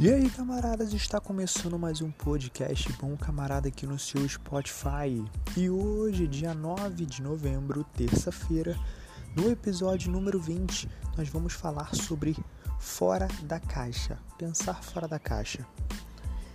[0.00, 5.24] E aí, camaradas, está começando mais um podcast Bom Camarada aqui no seu Spotify.
[5.56, 8.78] E hoje, dia 9 de novembro, terça-feira,
[9.34, 12.36] no episódio número 20, nós vamos falar sobre
[12.78, 15.66] fora da caixa, pensar fora da caixa.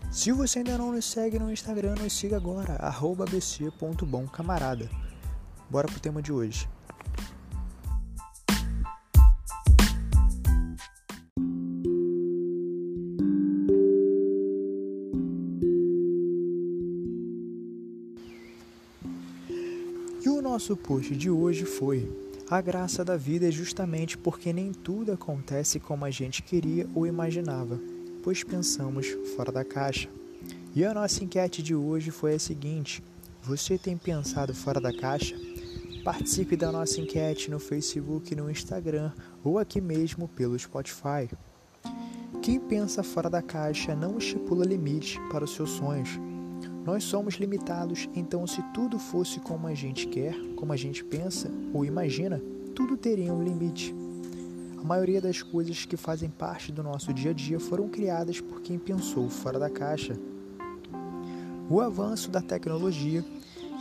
[0.10, 2.80] Se você ainda não nos segue no Instagram, nos siga agora,
[3.30, 4.90] bc.bomcamarada.
[5.70, 6.66] Bora pro tema de hoje.
[20.26, 22.10] E o nosso post de hoje foi:
[22.50, 27.06] A graça da vida é justamente porque nem tudo acontece como a gente queria ou
[27.06, 27.78] imaginava,
[28.24, 29.06] pois pensamos
[29.36, 30.08] fora da caixa.
[30.74, 33.04] E a nossa enquete de hoje foi a seguinte:
[33.42, 35.36] Você tem pensado fora da caixa?
[36.06, 39.12] Participe da nossa enquete no Facebook, no Instagram
[39.44, 41.30] ou aqui mesmo pelo Spotify.
[42.42, 46.18] Quem pensa fora da caixa não estipula limite para os seus sonhos
[46.86, 51.50] nós somos limitados, então, se tudo fosse como a gente quer, como a gente pensa
[51.74, 52.42] ou imagina,
[52.76, 53.96] tudo teria um limite.
[54.78, 58.62] A maioria das coisas que fazem parte do nosso dia a dia foram criadas por
[58.62, 60.20] quem pensou fora da caixa.
[61.70, 63.24] O avanço da tecnologia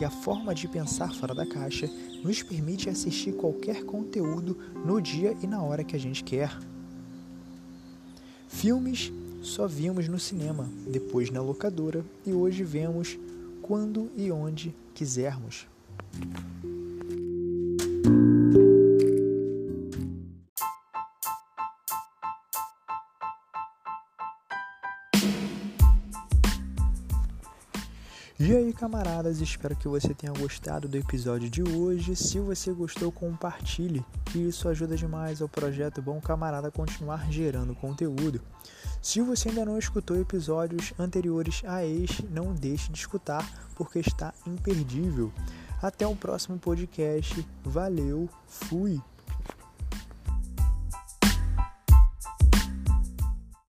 [0.00, 1.90] e a forma de pensar fora da caixa
[2.22, 6.56] nos permite assistir qualquer conteúdo no dia e na hora que a gente quer.
[8.46, 13.18] Filmes só vimos no cinema, depois na locadora e hoje vemos
[13.60, 15.66] quando e onde quisermos.
[28.44, 32.16] E aí, camaradas, espero que você tenha gostado do episódio de hoje.
[32.16, 38.40] Se você gostou, compartilhe, que isso ajuda demais ao projeto Bom Camarada continuar gerando conteúdo.
[39.00, 44.34] Se você ainda não escutou episódios anteriores a este, não deixe de escutar, porque está
[44.44, 45.32] imperdível.
[45.80, 47.46] Até o próximo podcast.
[47.62, 49.00] Valeu, fui!